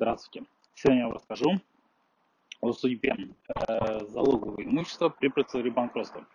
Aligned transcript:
Здравствуйте. 0.00 0.48
Сегодня 0.72 1.00
я 1.02 1.06
вам 1.08 1.16
расскажу 1.16 1.60
о 2.62 2.72
судьбе 2.72 3.14
э, 3.68 3.98
залогового 4.06 4.64
имущества 4.64 5.10
при 5.10 5.28
процедуре 5.28 5.70
банкротства. 5.70 6.26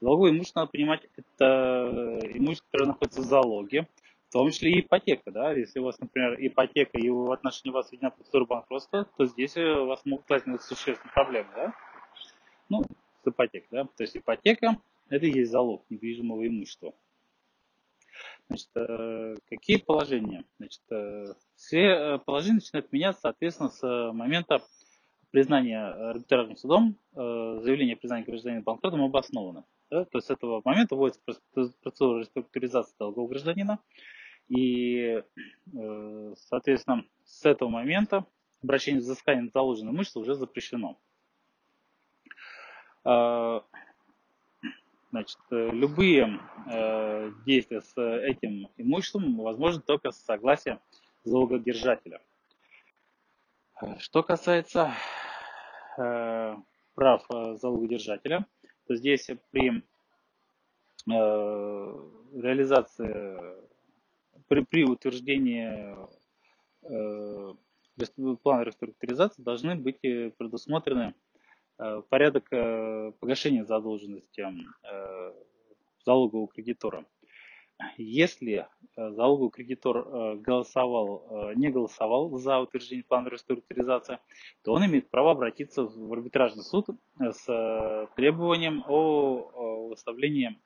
Залоговое 0.00 0.32
имущество 0.32 0.62
надо 0.62 0.72
понимать, 0.72 1.08
это 1.16 2.18
имущество, 2.34 2.66
которое 2.72 2.86
находится 2.88 3.20
в 3.20 3.24
залоге, 3.24 3.86
в 4.28 4.32
том 4.32 4.50
числе 4.50 4.72
и 4.72 4.80
ипотека. 4.80 5.30
Да? 5.30 5.52
Если 5.52 5.78
у 5.78 5.84
вас, 5.84 6.00
например, 6.00 6.34
ипотека 6.40 6.98
и 6.98 7.08
в 7.10 7.30
отношении 7.30 7.72
вас 7.72 7.92
введена 7.92 8.10
процедура 8.10 8.44
банкротства, 8.44 9.04
то 9.16 9.24
здесь 9.26 9.56
у 9.56 9.86
вас 9.86 10.04
могут 10.04 10.28
возникнуть 10.28 10.62
существенные 10.62 11.14
проблемы. 11.14 11.48
Да? 11.54 11.74
Ну, 12.70 12.82
с 13.22 13.28
ипотекой. 13.28 13.68
Да? 13.70 13.84
То 13.84 14.02
есть 14.02 14.16
ипотека– 14.16 14.78
это 15.10 15.26
и 15.26 15.30
есть 15.30 15.52
залог 15.52 15.84
недвижимого 15.90 16.44
имущества. 16.44 16.92
Значит, 18.52 18.68
э, 18.74 19.34
какие 19.48 19.78
положения? 19.78 20.44
Значит, 20.58 20.82
э, 20.90 21.32
все 21.56 21.78
э, 21.78 22.18
положения 22.18 22.56
начинают 22.56 22.92
меняться, 22.92 23.22
соответственно, 23.22 23.70
с 23.70 24.12
момента 24.12 24.60
признания 25.30 25.82
арбитражным 25.82 26.56
судом 26.58 26.98
заявления 27.14 27.94
о 27.94 27.96
признании 27.96 28.26
гражданина 28.26 28.60
банкротом 28.60 29.02
обосновано. 29.02 29.64
Да? 29.90 30.04
То 30.04 30.18
есть 30.18 30.26
с 30.26 30.30
этого 30.30 30.60
момента 30.62 30.94
вводится 30.94 31.22
процедура 31.82 32.20
реструктуризации 32.20 32.94
долгов 32.98 33.30
гражданина. 33.30 33.78
И, 34.48 35.22
соответственно, 36.36 37.06
с 37.24 37.46
этого 37.46 37.70
момента 37.70 38.26
обращение 38.62 39.00
за 39.00 39.12
взыскание 39.12 39.44
на 39.44 39.50
заложенное 39.54 39.94
имущество 39.94 40.20
уже 40.20 40.34
запрещено. 40.34 40.98
Значит, 45.12 45.38
э, 45.50 45.68
любые 45.72 46.40
э, 46.70 47.30
действия 47.44 47.82
с 47.82 48.00
этим 48.00 48.70
имуществом 48.78 49.36
возможны 49.36 49.82
только 49.82 50.10
с 50.10 50.16
согласия 50.16 50.80
залогодержателя. 51.22 52.22
Что 53.98 54.22
касается 54.22 54.94
э, 55.98 56.56
прав 56.94 57.26
э, 57.30 57.56
залогодержателя, 57.56 58.46
то 58.86 58.96
здесь 58.96 59.28
при 59.50 59.70
э, 59.70 59.82
реализации, 62.34 63.38
при, 64.48 64.64
при 64.64 64.84
утверждении 64.84 65.94
э, 66.84 67.54
плана 68.42 68.62
реструктуризации 68.62 69.42
должны 69.42 69.74
быть 69.74 70.00
предусмотрены 70.00 71.12
Э, 71.12 71.31
порядок 72.08 72.46
э, 72.50 73.12
погашения 73.20 73.64
задолженности 73.64 74.40
э, 74.40 75.32
залогового 76.04 76.48
кредитора. 76.48 77.04
Если 77.96 78.68
залоговый 78.96 79.50
кредитор 79.50 80.36
голосовал, 80.36 81.52
не 81.56 81.68
голосовал 81.68 82.30
за 82.38 82.60
утверждение 82.60 83.02
плана 83.02 83.28
реструктуризации, 83.28 84.18
то 84.62 84.72
он 84.74 84.86
имеет 84.86 85.10
право 85.10 85.32
обратиться 85.32 85.82
в 85.82 86.12
арбитражный 86.12 86.62
суд 86.62 86.86
с 87.18 88.08
требованием 88.14 88.84
о 88.86 89.88
выставлении 89.88 90.60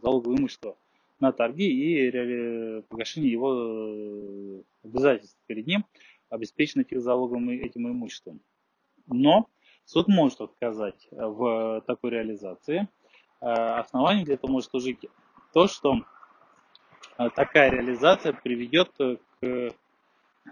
залогового 0.00 0.38
имущества 0.38 0.78
на 1.20 1.32
торги 1.32 1.66
и 1.66 2.80
погашении 2.88 3.28
его 3.28 4.62
обязательств 4.82 5.38
перед 5.46 5.66
ним, 5.66 5.84
обеспеченных 6.30 6.86
этим 6.86 7.00
залоговым 7.00 7.50
этим 7.50 7.88
имуществом. 7.88 8.40
Но 9.06 9.48
Суд 9.84 10.08
может 10.08 10.40
отказать 10.40 11.08
э, 11.10 11.16
в 11.26 11.82
такой 11.86 12.10
реализации. 12.10 12.88
Э, 13.40 13.80
основанием 13.80 14.24
для 14.24 14.34
этого 14.34 14.50
может 14.50 14.70
служить 14.70 15.04
то, 15.52 15.66
что 15.66 15.96
э, 17.18 17.28
такая 17.34 17.70
реализация 17.70 18.32
приведет 18.32 18.90
к, 18.96 19.70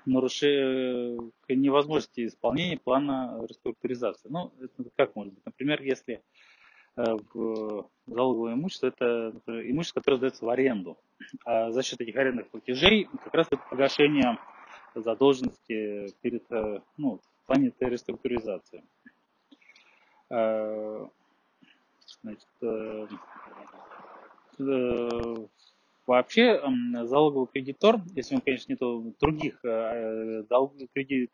нарушению, 0.04 1.32
к 1.46 1.54
невозможности 1.54 2.26
исполнения 2.26 2.78
плана 2.78 3.40
реструктуризации. 3.48 4.28
Ну, 4.28 4.52
это 4.60 4.90
как 4.96 5.16
может 5.16 5.34
быть? 5.34 5.46
Например, 5.46 5.80
если 5.82 6.22
в 6.96 7.88
залоговое 8.06 8.54
имущество, 8.54 8.88
это 8.88 9.32
имущество, 9.46 10.00
которое 10.00 10.16
сдается 10.18 10.44
в 10.44 10.50
аренду. 10.50 10.98
А 11.46 11.70
за 11.70 11.82
счет 11.82 12.00
этих 12.00 12.14
арендных 12.16 12.48
платежей 12.50 13.08
как 13.24 13.32
раз 13.32 13.46
это 13.50 13.62
погашение 13.70 14.38
задолженности 14.94 16.12
перед, 16.20 16.44
ну, 16.98 17.20
в 17.42 17.46
плане 17.46 17.72
реструктуризации. 17.80 18.82
Э, 20.30 21.06
значит, 22.22 22.48
э, 22.62 23.06
э, 24.60 25.34
вообще 26.06 26.62
залоговый 27.04 27.48
кредитор, 27.52 28.00
если 28.14 28.36
он, 28.36 28.40
конечно, 28.40 28.72
нет 28.72 29.18
других, 29.18 29.60
долг, 30.48 30.74
кредит, 30.94 31.30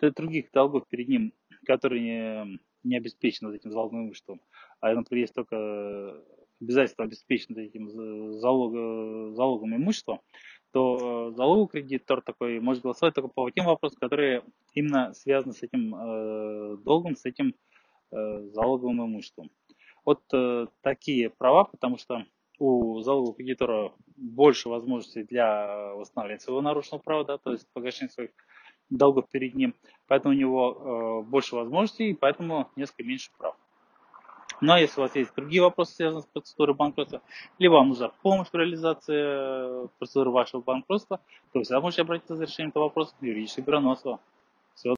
других 0.00 0.50
долгов 0.52 0.88
перед 0.88 1.08
ним, 1.08 1.34
которые 1.66 2.00
не, 2.02 2.58
не 2.84 2.96
обеспечены 2.96 3.54
этим 3.54 3.70
залоговым 3.70 4.06
имуществом, 4.06 4.40
а, 4.80 4.94
например, 4.94 5.24
есть 5.24 5.34
только 5.34 6.22
обязательства 6.60 7.04
обеспечены 7.04 7.66
этим 7.66 7.90
залог, 8.34 8.72
залогом 10.78 11.08
имущества, 11.08 11.30
то 11.30 11.30
залоговый 11.36 11.68
кредитор 11.68 12.22
такой 12.22 12.60
может 12.60 12.82
голосовать 12.82 13.14
только 13.14 13.28
по 13.28 13.50
тем 13.50 13.66
вопросам, 13.66 13.98
которые 14.00 14.42
именно 14.74 15.12
связаны 15.12 15.52
с 15.52 15.62
этим 15.62 15.94
э, 15.94 16.76
долгом, 16.84 17.16
с 17.16 17.24
этим 17.24 17.54
э, 18.12 18.40
залоговым 18.52 19.04
имуществом. 19.04 19.50
Вот 20.04 20.22
э, 20.32 20.66
такие 20.82 21.30
права, 21.30 21.64
потому 21.64 21.98
что 21.98 22.24
у 22.58 23.00
залогового 23.00 23.36
кредитора 23.36 23.92
больше 24.16 24.68
возможностей 24.68 25.22
для 25.22 25.94
восстановления 25.94 26.40
своего 26.40 26.60
нарушенного 26.60 27.02
права, 27.02 27.24
да, 27.24 27.38
то 27.38 27.52
есть 27.52 27.66
погашения 27.72 28.10
своих 28.10 28.30
долгов 28.90 29.28
перед 29.30 29.54
ним, 29.54 29.74
поэтому 30.06 30.34
у 30.34 30.38
него 30.38 31.22
э, 31.24 31.28
больше 31.28 31.56
возможностей, 31.56 32.10
и 32.10 32.14
поэтому 32.14 32.70
несколько 32.76 33.04
меньше 33.04 33.30
прав. 33.36 33.56
Но 34.60 34.76
если 34.76 35.00
у 35.00 35.02
вас 35.02 35.14
есть 35.14 35.34
другие 35.34 35.62
вопросы, 35.62 35.94
связанные 35.94 36.22
с 36.22 36.26
процедурой 36.26 36.74
банкротства, 36.74 37.22
либо 37.58 37.74
вам 37.74 37.90
нужна 37.90 38.10
помощь 38.22 38.48
в 38.48 38.54
реализации 38.54 39.88
процедуры 39.98 40.30
вашего 40.30 40.60
банкротства, 40.60 41.20
то 41.52 41.62
всегда 41.62 41.80
можете 41.80 42.02
обратиться 42.02 42.36
за 42.36 42.44
решением 42.44 42.70
этого 42.70 42.84
вопроса 42.84 43.14
в 43.20 43.24
юридическое 43.24 43.64
бюро. 43.64 44.20